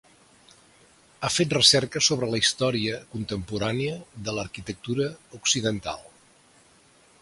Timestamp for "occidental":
5.43-6.07